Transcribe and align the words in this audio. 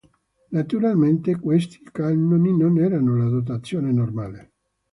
Naturalmente, 0.49 1.37
questi 1.39 1.79
cannoni 1.91 2.57
non 2.57 2.79
erano 2.79 3.15
la 3.17 3.29
dotazione 3.29 3.91
normale. 3.91 4.51